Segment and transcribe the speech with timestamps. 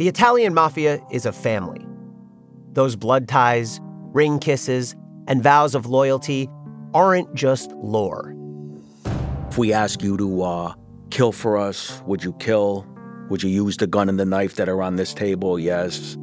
[0.00, 1.86] The Italian mafia is a family.
[2.72, 3.80] Those blood ties,
[4.14, 4.96] ring kisses,
[5.26, 6.48] and vows of loyalty
[6.94, 8.34] aren't just lore.
[9.50, 10.74] If we ask you to uh,
[11.10, 12.86] kill for us, would you kill?
[13.28, 15.58] Would you use the gun and the knife that are on this table?
[15.58, 16.16] Yes.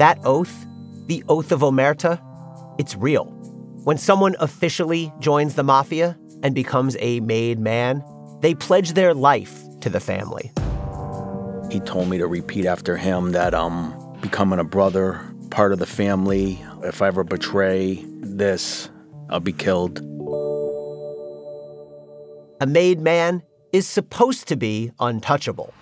[0.00, 0.66] That oath,
[1.06, 2.20] the oath of Omerta,
[2.76, 3.26] it's real.
[3.84, 8.02] When someone officially joins the mafia and becomes a made man,
[8.40, 10.50] they pledge their life to the family.
[11.72, 15.86] He told me to repeat after him that I'm becoming a brother, part of the
[15.86, 16.62] family.
[16.82, 18.90] If I ever betray this,
[19.30, 20.00] I'll be killed.
[22.60, 25.72] A made man is supposed to be untouchable.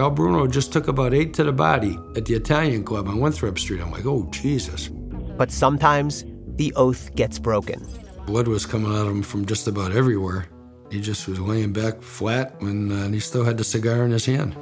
[0.00, 3.60] Al Bruno just took about eight to the body at the Italian club on Winthrop
[3.60, 3.80] Street.
[3.80, 4.88] I'm like, oh, Jesus.
[4.88, 6.24] But sometimes
[6.56, 7.86] the oath gets broken.
[8.26, 10.48] Blood was coming out of him from just about everywhere.
[10.94, 14.26] He just was laying back flat when uh, he still had the cigar in his
[14.26, 14.54] hand.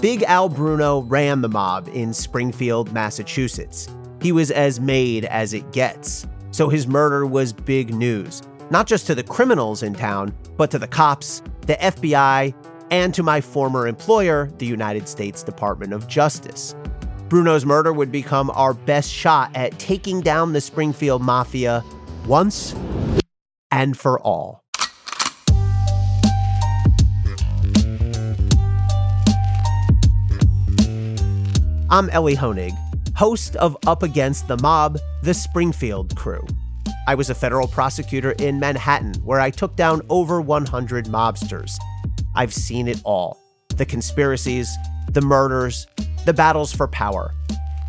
[0.00, 3.88] Big Al Bruno ran the mob in Springfield, Massachusetts.
[4.20, 6.26] He was as made as it gets.
[6.50, 10.78] So his murder was big news, not just to the criminals in town, but to
[10.80, 12.52] the cops, the FBI,
[12.90, 16.74] and to my former employer, the United States Department of Justice.
[17.28, 21.84] Bruno's murder would become our best shot at taking down the Springfield Mafia
[22.26, 22.74] once
[23.70, 24.63] and for all.
[31.94, 32.76] I'm Elie Honig,
[33.14, 36.44] host of Up Against the Mob, the Springfield Crew.
[37.06, 41.76] I was a federal prosecutor in Manhattan where I took down over 100 mobsters.
[42.34, 43.40] I've seen it all
[43.76, 44.76] the conspiracies,
[45.12, 45.86] the murders,
[46.26, 47.32] the battles for power.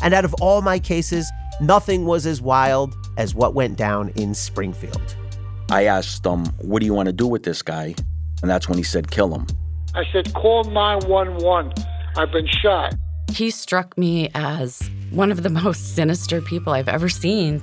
[0.00, 1.28] And out of all my cases,
[1.60, 5.16] nothing was as wild as what went down in Springfield.
[5.68, 7.96] I asked him, What do you want to do with this guy?
[8.40, 9.48] And that's when he said, Kill him.
[9.96, 11.72] I said, Call 911.
[12.16, 12.94] I've been shot.
[13.30, 17.62] He struck me as one of the most sinister people I've ever seen.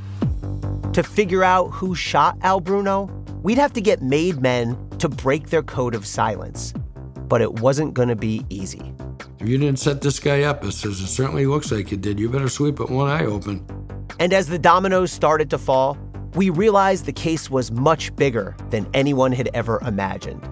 [0.94, 3.06] To figure out who shot Al Bruno,
[3.42, 6.74] we'd have to get made men to break their code of silence.
[7.28, 8.94] But it wasn't going to be easy.
[9.40, 12.30] If you didn't set this guy up, as it certainly looks like you did, you
[12.30, 13.66] better sweep it one eye open.
[14.20, 15.98] And as the dominoes started to fall,
[16.36, 20.48] we realized the case was much bigger than anyone had ever imagined.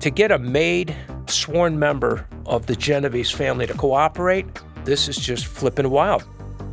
[0.00, 0.94] To get a made,
[1.26, 4.46] sworn member of the Genovese family to cooperate,
[4.86, 6.24] this is just flipping wild.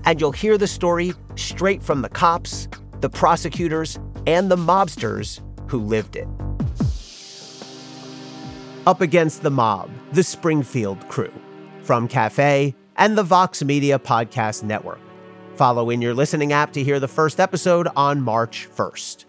[0.06, 2.68] And you'll hear the story straight from the cops,
[3.02, 6.28] the prosecutors, and the mobsters who lived it.
[8.86, 11.34] Up Against the Mob, the Springfield crew,
[11.82, 15.00] from Cafe and the Vox Media Podcast Network.
[15.56, 19.26] Follow in your listening app to hear the first episode on March 1st.